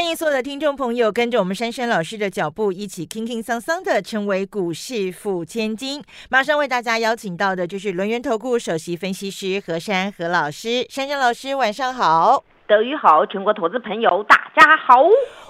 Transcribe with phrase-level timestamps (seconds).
[0.00, 6.02] 欢迎所有的听众朋友跟着我们珊珊老师的脚步，一起轻轻桑桑的成为股市富千金。
[6.30, 15.04] 马上为大家邀请到的就是轮源投顾首席分析师何珊何老师，珊珊老师晚上好，德语好，全国投资朋友大家好。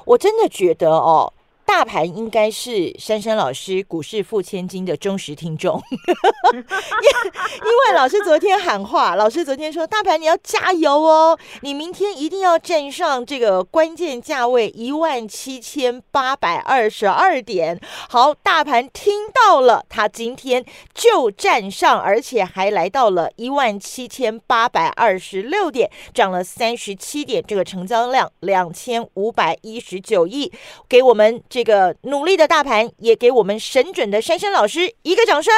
[0.05, 1.33] 我真的觉得哦。
[1.71, 5.81] 大盘应该是珊珊老师股市付千金的忠实听众，
[6.53, 17.81] 因因为老师昨天喊话，老师昨天说大盘你要加油哦，你明天一定要站上这个关键价位一万七千八百二十二点。
[18.09, 30.53] 好，大盘听到了，他今天就站上，而且还来到了一万七千八百二十六点，涨了三十七点，这个成交量两千五百一十九亿，
[30.89, 31.60] 给我们这。
[31.61, 35.53] 这个努力的大盘也给我们神准的珊珊老师一个掌声！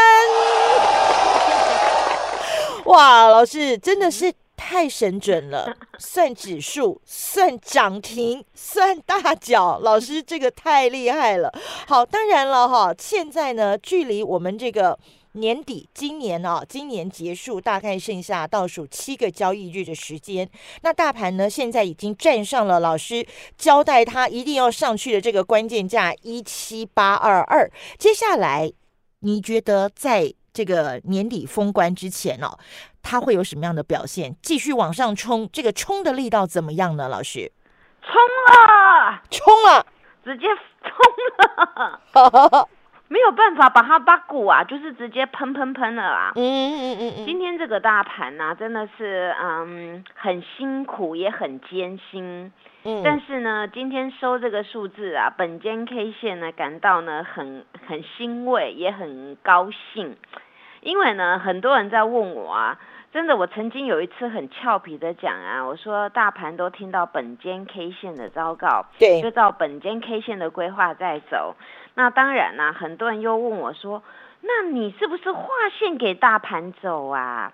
[2.87, 11.53] 哇，老师真的是太神准了，算指数，算涨停，算大脚，老师这个太厉害了。
[11.87, 14.99] 好，当然了哈，现在呢，距离我们这个。
[15.33, 20.49] 年底，今年啊，今年结束大概剩下倒数七个交易日的时间。
[20.83, 27.71] 那大盘呢，现在已经站上了老师交代他一定要上去的这个关键价一七八二二。
[27.99, 28.71] 接下来，
[29.21, 32.59] 你觉得在这个年底封关之前哦，
[33.03, 34.37] 它会有什么样的表现？
[34.43, 37.09] 继续往上冲，这个冲的力道怎么样呢？
[37.09, 37.51] 老师，
[38.03, 39.87] 冲了，冲了，
[40.23, 40.47] 直接
[40.83, 40.93] 冲
[42.13, 42.69] 了。
[43.13, 46.33] 没有办法把它把股啊，就是直接喷喷喷了啊！
[46.35, 47.27] 嗯嗯嗯嗯。
[47.27, 52.51] 今天这个大盘呢，真的是嗯很辛苦，也很艰辛。
[52.85, 53.03] 嗯。
[53.05, 60.17] 但是呢，今天收这个数字啊，本间 K 线呢，感到呢很很欣慰，也很高兴。
[60.81, 62.79] 因为呢，很多人在问我啊，
[63.13, 71.55] 真的，我曾经有一次很俏皮的讲啊，我说大盘都听到本间 K 线的昭告，对，就照本间 K 线的规划在走。
[71.95, 74.03] 那当然啦，很多人又问我说
[74.41, 75.49] ：“那你是不是划
[75.79, 77.53] 线给大盘走啊？”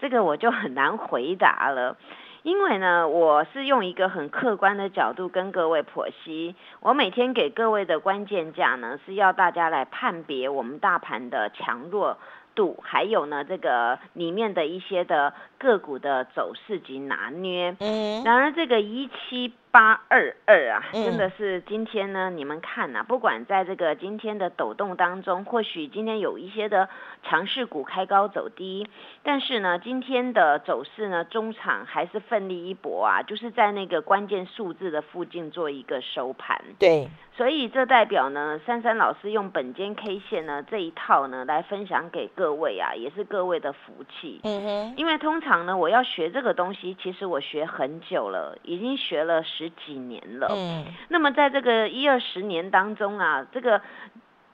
[0.00, 1.96] 这个我就很难回答了，
[2.42, 6.54] 因为呢，我是用一个很客观的角度跟各位剖析。
[6.80, 12.18] 我每天给各位的关键价呢，是要大家来判别我们大盘的强弱
[12.54, 17.76] 度，还有呢，这个里面的一些的个股的走势及拿捏。
[17.80, 19.52] 嗯，然而这个一七。
[19.76, 26.88] 八二二啊，真的是今天呢，你们看呐，不管在这个今天的抖动当中，或许今天有一些的
[27.22, 28.88] 强势股开高走低，
[29.22, 36.58] 但是呢，今天的走势呢，中场还是奋力一搏啊，就是在那个关键数字的附近做一个收盘。
[36.78, 44.40] 对，所以这代表呢，珊珊老师用本间 K 线呢这一套呢来分享给各位啊，也是各位的福气。
[44.44, 49.65] 嗯哼，因为通常呢，我要学这个东西，其实我学很久了，已经学了十。
[49.70, 53.80] 几年了，嗯，那么在这个一二十年当中啊，这个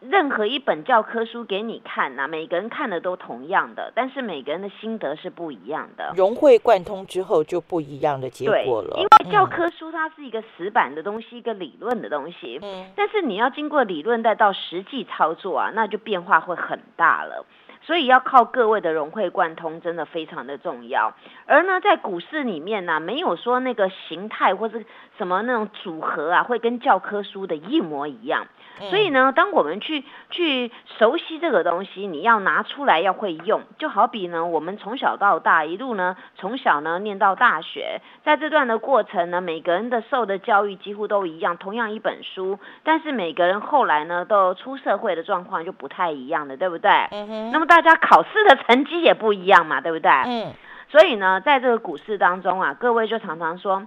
[0.01, 8.97] 任何一本教科书给你看呐，每个人看的都同样的，但是每个人的心得是不一样的，融会贯通之后就不一样的结果了。
[8.97, 17.47] 因为教科书它是一个死板的东西，一个理论的东西，嗯，但是你要经过理论再到实际操作啊，那就变化会很大了。
[17.85, 21.13] 所以要靠各位的融会贯通，真的非常的重要。
[21.47, 24.85] 而呢，在股市里面呢，没有说那个形态或是
[25.19, 28.47] 什么那种组合啊，会跟教科书的一模一样。
[28.89, 46.91] 所以呢，当我们去去熟悉这个东西，你要拿出来要会用，就好比呢，我们从小到大一路呢，从小呢念到大学，在这段的过程呢，每个人的受的教育几乎都一样，同样一本书，但是每个人后来呢，都出社会的状况就不太一样的，对不对？
[47.11, 47.51] 嗯哼。
[47.53, 50.11] 那么大家考试的成绩也不一样嘛，对不对？
[50.27, 50.53] 嗯。
[50.91, 53.87] 所以呢，在这个股市当中啊，各位就常常说。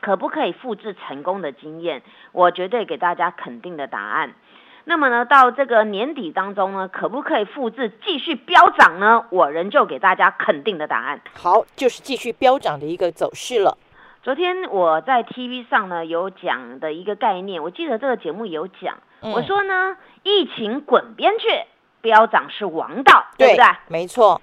[0.00, 2.02] 可不可以复制成功的经验？
[2.32, 4.34] 我绝对给大家肯定的答案。
[4.82, 9.26] 那么呢，到这个年底当中呢，可不可以复制继续飙涨呢？
[9.30, 11.20] 我仍旧给大家肯定的答案。
[11.34, 13.78] 好，就是继续飙涨的一个走势了。
[14.24, 21.46] 昨天我在 TV 上呢有讲的一个概念，我记得这个节目有讲，我说呢，疫情滚边去，
[22.04, 23.64] 飙涨是王道，对不对？
[23.88, 24.38] 没错。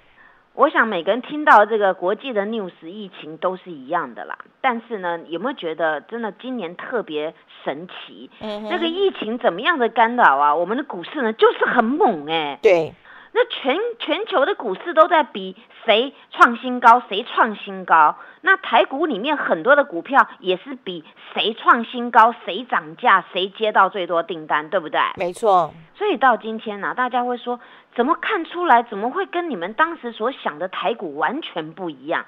[0.54, 7.32] 我想每个人听到这个国际的 news 疫情都是一样的啦，但是呢，有没有觉得真的今年特别
[7.64, 8.28] 神奇？
[8.40, 10.54] 嗯，那个疫情怎么样的干扰啊？
[10.54, 12.58] 我们的股市呢就是很猛哎。
[12.60, 12.92] 对，
[13.34, 18.16] 那全全球的股市都在比谁创新高，谁创新高。
[18.42, 25.00] 那台股里面很多的股票也是比谁创新高，谁涨价，谁接到最多订单，对不对？
[25.16, 25.72] 没错。
[25.94, 27.58] 所以到今天呢，大家会说，
[27.94, 28.82] 怎么看出来？
[28.82, 32.26] 怎么会跟你们当时所想的台股完全不一样？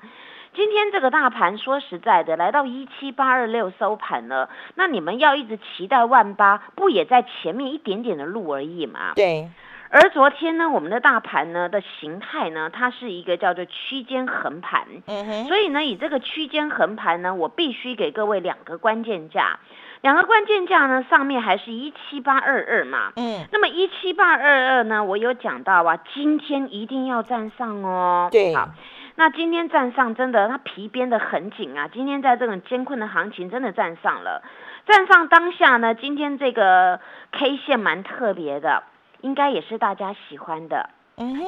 [0.54, 9.12] 今天这个大盘说实在的，来到一七八二六收盘了，那你们要一直期待万八，不也在前面一点点的路而已嘛？
[9.16, 9.50] 对。
[9.94, 14.88] 而昨天呢，我们的大盘呢的形态呢，它是一个叫做区间横盘。
[15.06, 15.44] 嗯哼。
[15.44, 19.60] 所以呢，以这个区间横盘呢，我必须给各位两个关键价，
[20.00, 23.12] 两个关键价呢，上面还是一七八二二嘛。
[23.14, 23.46] 嗯。
[23.52, 28.28] 那么一七八二二呢，我有讲到啊，今天一定要站上哦。
[28.32, 28.52] 对。
[28.52, 28.70] 好，
[29.14, 31.88] 那今天站上真的，它皮编的很紧啊。
[31.92, 34.42] 今天在这种艰困的行情，真的站上了。
[34.86, 36.98] 站上当下呢，今天这个
[37.30, 38.82] K 线蛮特别的。
[39.24, 40.90] 应该也是大家喜欢的，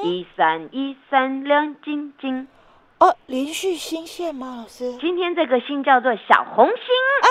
[0.03, 2.47] 一三一三亮晶晶，
[2.99, 4.63] 哦，连续新线吗？
[4.63, 6.75] 老师，今天这个星叫做小红星，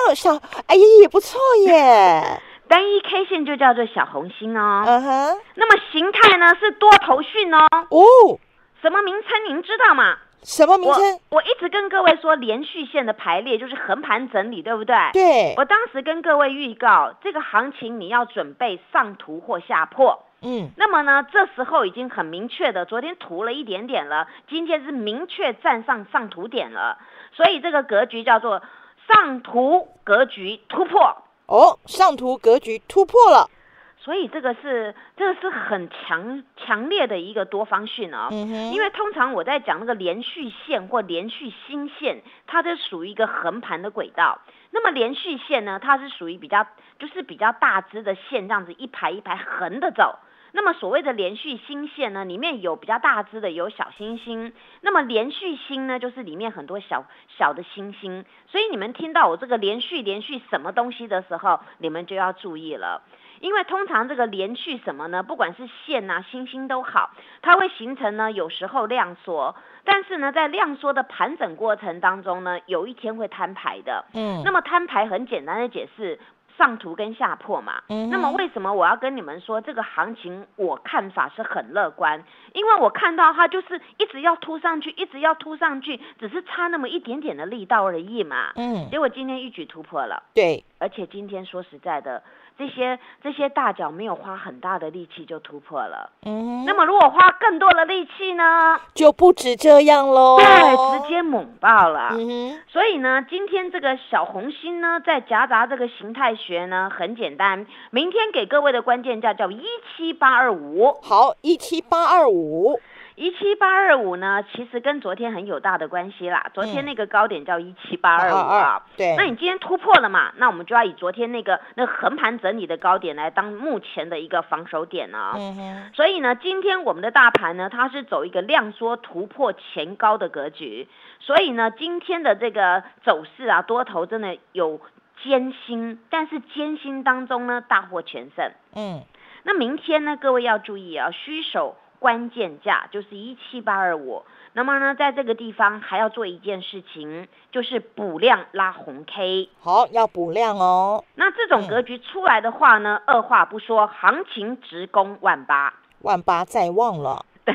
[0.09, 0.37] 哦，小，
[0.69, 8.39] 哎呀，也不错耶， 单一 K 线就叫做小红星哦，嗯哼，那么形态呢是多头讯哦，哦，
[8.81, 10.17] 什么名称您知道吗？
[10.45, 11.03] 什么名称？
[11.31, 14.95] 我一直跟各位说，连续线的排列就是横盘整理，对不对？
[15.13, 20.23] 对，我当时跟各位预告，这个行情你要准备上图或下破。
[20.47, 26.99] 嗯，那么呢，这时候已经很明确的，昨天涂了一点点了，今天是明确站上上图点了，
[27.33, 28.63] 所以这个格局叫做
[29.09, 31.17] 上图格局突破。
[31.47, 33.51] 哦，上图格局突破了，
[33.99, 44.41] 所以这个是这个是很强强烈的一个多方讯哦，因为通常我在讲那个连续线或连续新线，它是属于一个横盘的轨道，
[44.71, 46.65] 那么连续线呢，它是属于比较
[47.01, 50.21] 就是比较大支的线，这样子一排一排横的走。
[50.57, 54.55] 那么所谓的连续星线呢，里面有比较大只的，有小星星。
[54.81, 57.05] 那么连续星呢，就是里面很多小
[57.37, 58.25] 小的星星。
[58.49, 63.03] 所以你们听到我这个连续连续什么东西的时候，你们就要注意了，
[63.41, 67.11] 因为通常这个连续什么呢，不管是线啊、星星都好，
[67.43, 69.55] 它会形成呢，有时候量缩，
[69.85, 74.07] 但是呢，在量缩的盘整过程当中呢，有一天会摊牌的。
[74.15, 76.19] 嗯，那么摊牌很简单的解释。
[76.57, 82.23] 上图跟下破嘛，那么为什么我要跟你们说这个行情我看法是很乐观？
[82.53, 88.53] 因为我看到它就是一直要突上去，一直要突上去，只是差那么一点点的力道而已嘛。
[88.57, 90.23] 嗯，结果今天一举突破了。
[90.35, 92.23] 对，而且今天说实在的。
[92.59, 109.63] 这些这些大脚没有花很大的力气就突破了，嗯，那么如果花更多的力气呢，就不止这样喽，对，直接猛爆了，嗯所以呢，今天这个小红心呢，在夹杂这个形态学呢，很简单，明天给各位的关键价叫一
[109.95, 112.81] 七八二五，好，一七八二五。
[113.17, 116.51] 一七八二五呢，其实跟昨天很有大的关系啦。
[116.53, 119.17] 昨天那个高点叫一七八二五啊，对。
[119.17, 120.35] 那你今天突破了嘛？
[120.37, 125.33] 那我们就要以昨天那个那横盘整理的高点来当目前的一个防守点呢。
[125.35, 125.91] 嗯哼。
[125.95, 130.87] 所以呢，今天我们的大盘呢，它是走一个量缩突破前高的格局。
[131.19, 134.79] 所以呢，今天的这个走势啊，多头真的有
[135.25, 138.53] 艰辛，但是艰辛当中呢，大获全胜。
[138.75, 139.03] 嗯。
[139.45, 141.77] 那明天呢，各位要注意啊，虚守。
[142.07, 144.23] 关键价就是一七八二五，
[144.53, 149.49] 那么呢，在这个地方还要做一件事情，就是补量拉红 K。
[149.59, 151.03] 好，要补量哦。
[151.17, 157.27] 那这种格局出来的话呢，二话不说，行情直攻万八，万八再望了。
[157.45, 157.53] 对。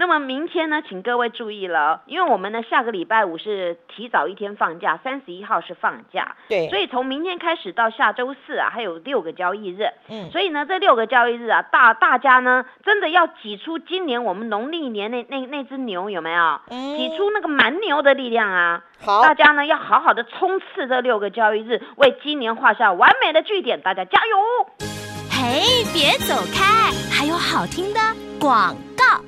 [0.00, 16.60] 那么明天呢，请各位注意了，因为我们呢下个礼拜五是提早一天放假，三十一号是放假，对，所以从明天开始到下周四啊，还有六个交易日，嗯，所以呢这六个交易日啊，大大家呢真的要挤出今年我们农历年那那那只牛有没有？
[16.70, 18.84] 嗯，挤出那个蛮牛的力量啊！
[19.04, 24.66] 好，大家呢要好好的冲刺这六个交易日，为今年画下完美的句点，大家加油！
[25.28, 28.00] 嘿，别走开，还有好听的
[28.40, 29.27] 广告。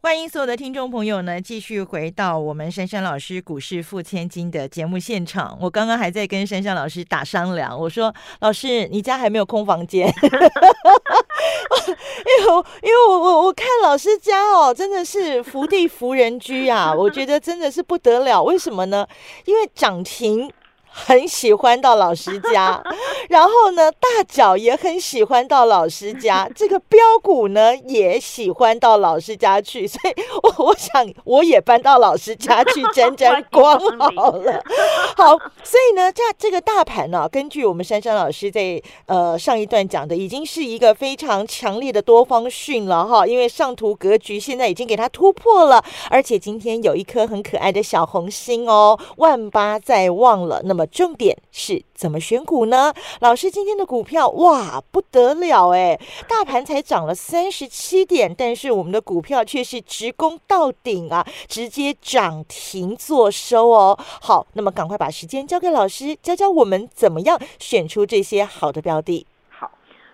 [0.00, 5.58] 欢迎所有的听众朋友呢，继续回到我们珊珊老师股市付千金的节目现场。
[5.60, 10.06] 我刚刚还在跟珊珊老师打商量，我说：“老师，你家还没有空房间？
[10.06, 10.12] 因
[12.46, 18.40] 为，因为我我我看老师家哦，真的是福地福人居啊，我觉得真的是不得了。
[18.40, 19.04] 为什么呢？
[19.46, 20.48] 因为涨停。”
[20.90, 22.82] 很喜欢到老师家，
[23.28, 34.62] 然后呢，大脚也很喜欢到老师家，这个标股呢也喜欢到老师家去，所以我我想我也搬到老师家去沾沾光好了。
[35.16, 50.86] 好，所以呢，这这个大盘呢，根据我们珊珊老师在呃上一段讲的，已经是一个非常强烈的多方讯了哈，因为上图格局现在已经给它突破了，而且今天有一颗很可爱的小红心哦，万八在望了，那么。
[50.86, 52.94] 重点是怎么选股呢？
[53.20, 63.98] 老师今天的股票哇不得了哎，大盘才涨了三十七点，但是我们的股票却是直攻到顶啊，直接涨停做收哦。
[63.98, 69.26] 好，那么赶快把时间交给老师，教教我们怎么样选出这些好的标的。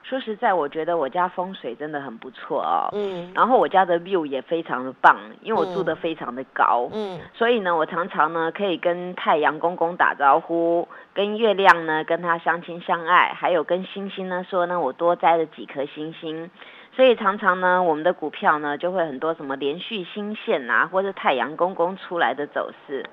[0.04, 2.90] 说实在，我觉得我家风水真的很不错哦。
[2.92, 3.32] 嗯。
[3.34, 6.88] 然后我家的 view 也非常的棒，因为我住的非常的高。
[6.92, 7.18] 嗯。
[7.32, 16.50] 所以呢，我常常呢可以跟太阳公公打招呼，跟月亮呢跟他相亲相爱，还有跟星星呢说呢我多摘了几颗星星。
[16.94, 23.04] 所以常常呢，我们的股票呢就会很多什么连续新线啊，或者太阳公公出来的走势。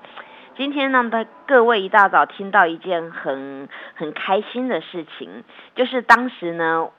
[0.54, 5.44] 今天呢，大各位一大早听到一件很很开心的事情，
[5.74, 6.90] 就是当时呢，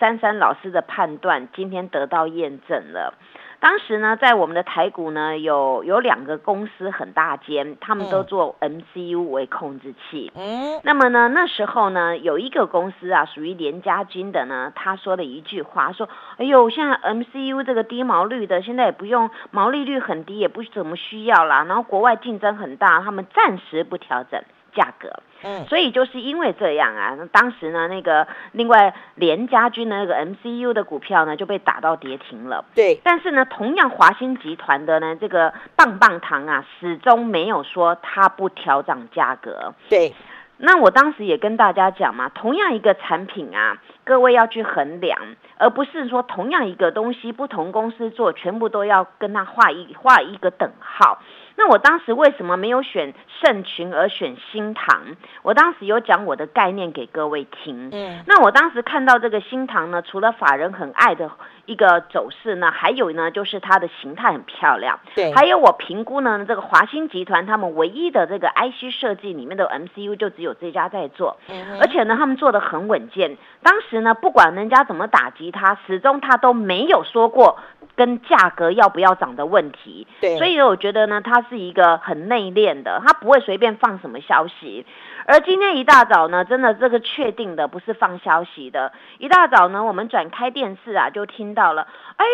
[0.00, 3.14] 珊珊老师的判断今天得到验证了。
[3.60, 10.30] 当时呢，在我们的台股呢，有有两个公司很大间，他们都做 MCU 为控制器。
[10.36, 21.64] 嗯，那么呢，那时候呢，有一个公司啊，属于联家军的呢，他说了一句话，说：“哎呦，现在 MCU 这个低毛率的，现在也不用毛利率很低，也不怎么需要啦。
[21.64, 24.40] 然后国外竞争很大，他们暂时不调整。”
[24.74, 25.10] 价格，
[25.42, 32.64] 嗯，所以就是因为这样啊，那当时呢，那个另外联家军的那个 MCU 的股票呢就被打到跌停了。
[32.74, 39.74] 对，但是呢，同样华兴集团的呢这个棒棒糖啊，始终没有说它不调涨价格。
[39.88, 40.14] 对，
[40.58, 45.18] 那我当时也跟大家讲嘛，同样一个产品啊，各位要去衡量，
[45.56, 51.22] 而不是说同样一个东西不同公司做，全部都要跟它画一画一个等号。
[51.58, 53.12] 那我当时为什么没有选
[53.42, 55.02] 圣群而选新堂？
[55.42, 57.90] 我当时有讲我的概念给各位听。
[57.92, 61.28] 嗯，那我当时看到这个新堂呢，除了法人很爱的
[61.68, 64.98] 一个走势呢，还有呢就是它的形态很漂亮。
[65.14, 71.36] 对，还有我评估呢，这个华兴集团他们唯一的这个 IC 设计里面的 MCU 就只有这家在做，
[71.78, 73.36] 而且呢他们做的很稳健。
[73.62, 77.58] 当时呢不管人家怎么打击他，始终他都没有说过。
[77.94, 84.86] 跟价格要不要涨的问题，对，所以我觉得呢，它是一个很内敛的，他不会随便放什么消息。
[85.26, 92.24] 而今天一大早呢，真的这个确定的不是放消息的，一大早呢，我们转开电视啊，就听到了，哎，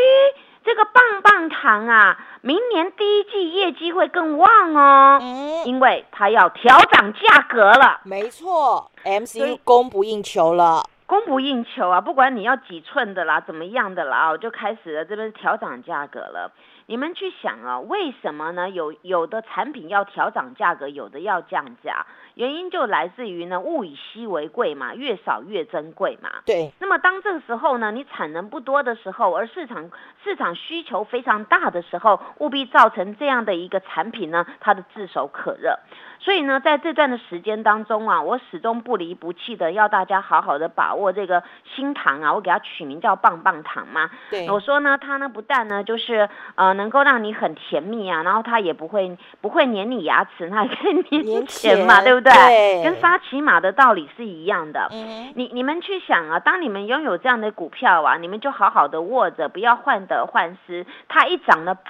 [0.63, 10.83] 这个棒棒糖啊，明年第一季业绩会更旺哦，嗯，因为它要调涨价格了，没错，MCU 供不应求了。
[11.07, 12.01] 供不应求啊！
[12.01, 16.51] 不管你要几寸的啦，怎么样的啦，我就开始了这边调涨价格了。
[16.87, 18.69] 你们去想啊，为什么呢？
[18.69, 22.07] 有有的产品要调涨价格，有的要降价。
[22.35, 26.31] 原因就来自于呢，物以稀为贵嘛，越少越珍贵嘛。
[26.45, 26.73] 对。
[26.81, 29.91] 那么当这个时候呢，你产能不多的时候，而市场
[30.23, 35.79] 市场需求非常大的时候，务必造成这样的一个产品呢，它的炙手可热。
[36.19, 41.43] 所以呢，在这段的时间当中啊，我始终不离不弃的要大家好好的把握这个
[41.77, 44.11] 新糖啊，我给它取名叫棒棒糖嘛。
[44.31, 44.51] 对。
[44.51, 52.21] 我说呢，它呢不但呢就是呃能够让你很甜蜜啊，然后它也不会不会粘你牙齿，它也可以粘钱嘛，对不？
[52.21, 54.89] 对，跟沙琪玛的道理是一样的。
[54.93, 60.87] 嗯，你你们去想啊，当你们拥有这样的股票啊，你们就好好的握着，不要患得患失。
[61.09, 61.81] 它一涨了，嘣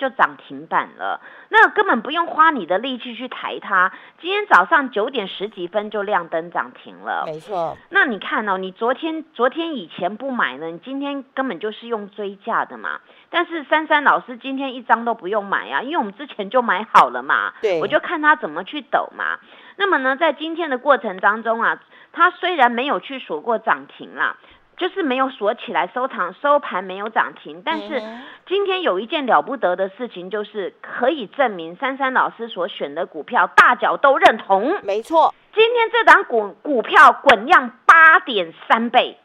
[0.00, 3.92] 就涨停板了，那根本不用花你的力气去抬它。
[4.18, 7.76] 今天早上九点十几分就亮灯涨停了，没错。
[7.90, 12.98] 那你看哦，你昨天昨天以前不买呢，你今天根本就是用追价的嘛。
[13.28, 17.52] 但是珊珊老师今天一张都不用买啊，因为我们之前就买好了嘛。
[17.60, 19.38] 对，我就看他怎么去抖嘛。
[19.76, 21.78] 那么呢，在今天的过程当中啊，
[22.12, 24.38] 它虽然没有去数过涨停啦。
[24.80, 28.02] 就是没有锁起来收藏收盘没有涨停，但是
[28.46, 34.80] 今天有一件了不得的事情，就是可以证明珊珊老师所选的股票大脚都认同。
[34.82, 39.18] 没错，今天这档股股票滚量八点三倍，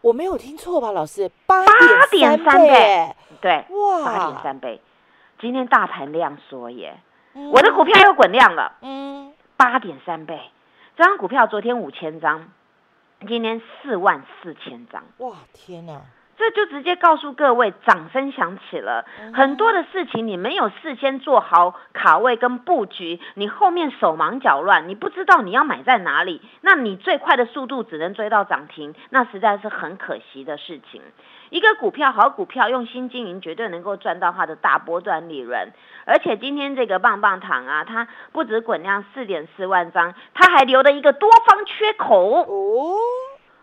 [0.00, 1.30] 我没有听错吧，老师？
[1.46, 1.64] 八
[2.10, 4.80] 点三倍，对，哇，八点三倍。
[5.38, 6.98] 今天大盘量缩耶，
[7.52, 10.40] 我的股票又滚量了，嗯，八点三倍。
[10.96, 12.48] 这张股票昨天五千张。
[13.26, 16.00] 今天四万四千张，哇天哪！
[16.38, 19.04] 这就直接告诉各位，掌声响起了。
[19.34, 31.02] 很多的事情你没有事先做好卡位跟布局，你后面手忙脚乱，你不知道你要买在哪里，那你最快的速度只能追到涨停，那实在是很可惜的事情。
[31.50, 35.68] 一个股票好股票，用心经营，绝对能够赚到它的大波段利润。
[36.06, 42.46] 而且今天这个棒棒糖啊，它不止滚量四点四万张，它还留了一个多方缺口。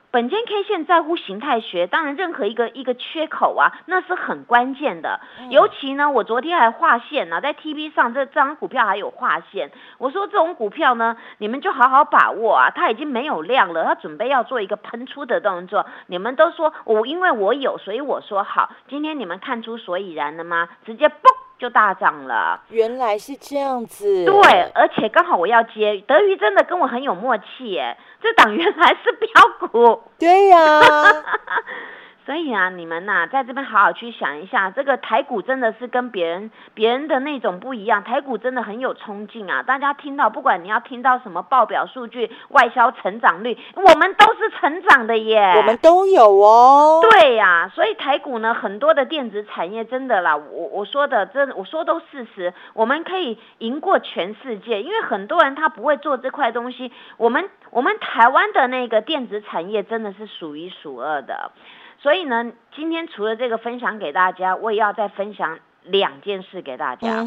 [0.09, 5.19] 本间 K 线在乎形态学，当然任何一个一个缺口啊，那是很关键的。
[5.49, 9.69] 尤其呢，我昨天还画线呢，在 T V 上这张股票还有画线。
[9.97, 15.85] 我说这种股票呢，你们就好好把握啊，它已经没有量了，它准备要做一个喷出的动作。
[16.07, 18.71] 你们都说我因为我有，所以我说好。
[18.87, 20.69] 今天你们看出所以然了吗？
[20.85, 21.46] 直接嘣！
[21.57, 24.25] 就大涨了，原来是这样子。
[24.25, 27.97] 对，而且刚好我要接德瑜，真的跟我很有默契耶。
[28.21, 29.27] 这档原来是标
[29.67, 30.59] 股，对呀。
[32.27, 39.63] 所以啊，你们呐，在这边好好去想一下，这个台股真的是跟别人别人的那种不一样，台股真的很有冲劲啊！
[39.63, 46.99] 大家听到，不管你要听到什么报表数据、外销成长率，我们都是成长的耶，我们都有哦。
[47.09, 61.53] 对呀，所以台股呢，很多的电子产业真的啦，我我说的真，我说都事实，我们可以赢过全世界，因为很多人他不会做这块东西，我们我们台湾的那个电子产业真的是数一数二的。
[61.99, 67.25] 所以呢，今天除了这个分享给大家，我也要再分享两件事给大家。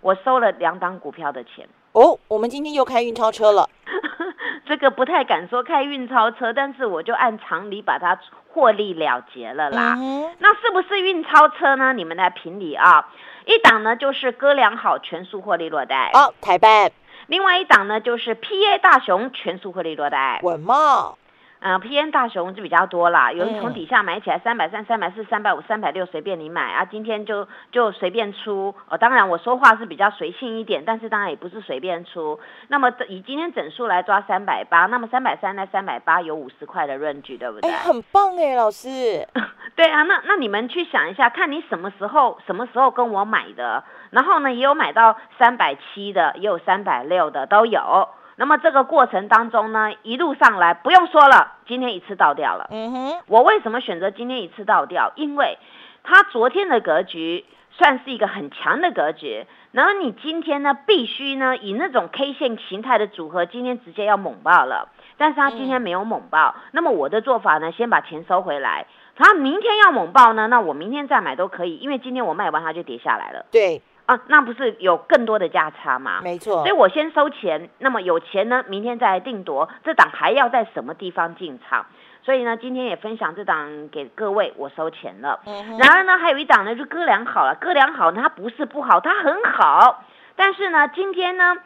[0.00, 2.18] 我收了两档股票的钱哦。
[2.28, 3.68] 我们今天又开运钞车了，
[4.66, 9.96] 这个不太敢说开运钞车，但是我就按常理把它获利了结了啦。
[10.38, 11.92] 那是不是运钞车呢？
[11.92, 13.08] 你们来评理啊。
[13.44, 16.92] 一档呢就是哥良好全数获利落袋哦，台办。
[17.26, 21.18] 另外一档呢就是 PA 大熊全数获利落袋，稳茂。
[21.60, 26.84] 嗯，P N 大熊就比较多啦，有人从底下买起来，三百三、三百四、三百五、三百六，随便你买啊。
[26.84, 28.96] 今天就就随便出哦。
[28.96, 32.38] 当然我说话是比较随性一点，但是当然也不是随便出。
[32.68, 37.70] 那么以今天整数来抓三百八，那么三百三、呢三百八有五十块的润距，对不对？
[37.70, 39.26] 哎，很棒哎，老师。
[39.74, 48.08] 对啊，那那你们去想一下，看你什么时候什么时候跟我买的，然后呢，也有买到三百七的，也有三百六的，都有。
[48.38, 52.68] 那么这个过程当中呢，一路上来不用说了，今天一次倒掉了。
[52.70, 55.10] 嗯哼，我为什么选择今天一次倒掉？
[55.16, 55.58] 因为
[56.04, 64.88] 它昨天的格局算是一个很强的格局，然后你今天呢必须呢以那种 K 线形态的组合，今天直接要猛爆了。
[65.16, 68.86] 但是它今天没有猛爆，那么我的做法呢，先把钱收回来。
[69.16, 73.46] 它明天要猛爆呢，那我明天再买都可以，因为今天我卖完它就跌下来了。
[73.50, 73.82] 对。
[74.08, 76.20] 啊，那不是有更多的价差吗？
[76.22, 79.68] 没错，所以我先收钱，那么有钱呢，明天再来定夺。
[79.84, 81.84] 这档还要在什么地方进场？
[82.22, 85.40] 所以呢，今天也分享这档给各位，我收钱了。
[85.78, 90.02] 然而呢，还有一档呢，就哥俩好了，哥俩好，它不是不好，它很好。
[90.34, 91.58] 但是呢，今天呢。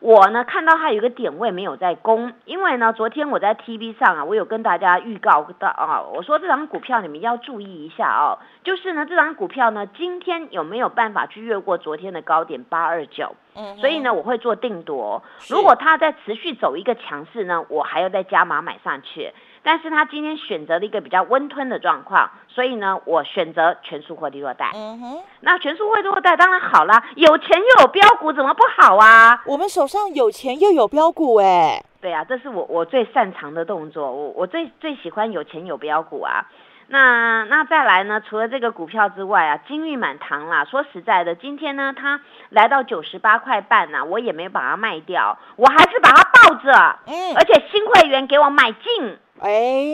[0.00, 13.34] 我呢看到它有一个点位没有在攻，因为呢昨天我在 TV 上啊，我有跟大家预告到啊，我说这张股票你们要注意一下哦，就是呢这张股票呢今天有没有办法去越过昨天的高点八二九？
[13.56, 19.32] 嗯，所以呢我会做定夺，如果它在持续走一个强势呢，我还要再加码买上去。
[19.70, 24.70] 但是他今天选择了一个比较温吞的状况，所以呢，我选择全数获利落袋。
[24.74, 29.42] 嗯哼，那全数获利落袋当然好啦，有钱又有标股，怎么不好啊？
[29.44, 36.46] 我们手上有钱又有标股，哎，对啊，这是我我最擅长的动作，我我最最喜欢有钱有标股啊。
[36.90, 38.20] 那那再来呢？
[38.20, 40.64] 除了这个股票之外啊，金玉满堂啦。
[40.64, 46.98] 说实在的，今天呢，它来到九十八块半呢，我也没把它卖掉，我还是把它抱着。
[47.06, 49.18] 嗯，而且新会员给我买进。
[49.40, 49.50] 哎，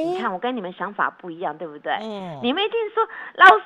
[0.06, 1.92] 你看我跟你们想法不一样，对不对？
[2.00, 3.64] 嗯，你们一定说，老师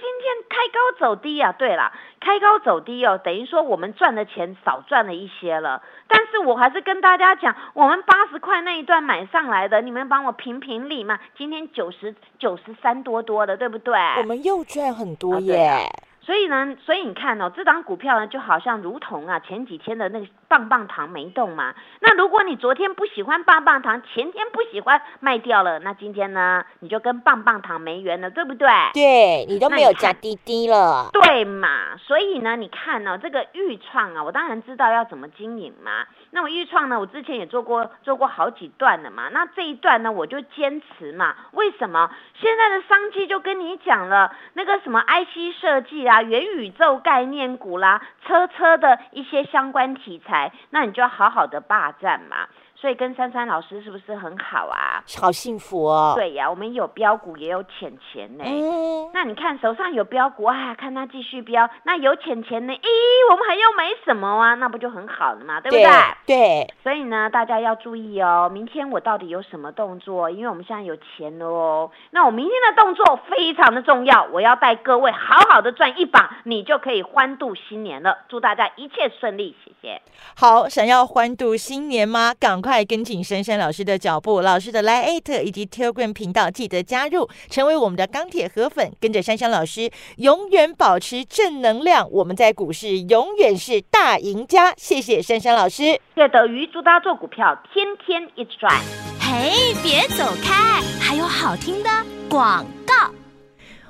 [0.00, 1.52] 今天开高走低啊？
[1.52, 5.82] 对了，开高走低哦，等于说我们赚的钱少赚了一些了。
[6.08, 11.18] 但是我还是跟大家讲，我们八十块那一段买上来的，你们帮我评评理嘛。
[11.36, 13.98] 今天九十九十三多多的，对不对？
[14.18, 15.88] 我们又赚很多耶。
[16.22, 21.76] 所以呢，所以你看哦，这档股票呢，就好像如同啊前几天的那个棒棒糖没动嘛。
[22.00, 28.68] 那如果你昨天不喜欢棒棒糖，前天不喜欢卖掉了，那今天呢，你就跟棒棒糖没缘了，对不对？
[28.92, 31.96] 对你都没有加滴滴了，对嘛？
[31.98, 36.04] 所以呢，你看呢、这个豫创啊，我当然知道要怎么经营嘛。
[36.32, 39.28] 那我豫创呢，我之前也做过做过好几段的嘛。
[39.28, 41.36] 那这一段呢，我就坚持嘛。
[41.52, 42.10] 为什么？
[42.40, 50.39] 现在的商机就跟你讲了，那个什么 IC 设计啊、元宇宙概念股啦、车车的一些相关题材，
[50.70, 52.48] 那你就要好好的霸占嘛。
[52.80, 55.04] 所以跟珊珊老师是不是很好啊？
[55.20, 58.44] 好幸福哦。，对呀，我们有标股也有浅钱呢。
[58.46, 62.72] 嗯，那你看手上有标股啊，看它继续标，那有钱钱呢？
[62.72, 62.86] 咦，
[63.30, 64.54] 我们还要买什么啊？
[64.54, 65.86] 那不就很好了嘛，对不对？
[66.26, 70.30] 对，所以呢，大家要注意哦，明天我到底有什么动作？
[70.30, 71.90] 因为我们现在有钱了哦。
[72.10, 78.18] 那我明天的动作非常的重要，我要带各位好好的赚一把，你就可以欢度新年了。
[78.28, 80.00] 祝大家一切顺利，谢谢。
[80.36, 82.32] 好，想要欢度新年吗？
[82.38, 92.08] 赶快跟紧珊珊老师的脚步，老师的 Line 以及 Telegram 频道记得加入，成为我们的钢铁河粉，跟着珊珊老师永远保持正能量。
[92.10, 94.72] 我们在股市永远是大赢家。
[94.76, 95.82] 谢谢珊珊老师。
[95.82, 98.72] 谢谢德瑜，祝大家做股票天天一直赚。
[99.20, 101.90] 嘿，别走开，还有好听的
[102.28, 103.19] 广告。